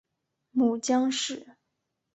[0.49, 1.57] 母江氏。